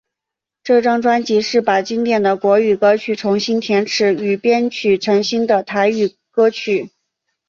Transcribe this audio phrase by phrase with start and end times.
[0.63, 6.89] 这张专辑是把经典的国语歌曲重新填词与编曲成新的台语歌曲。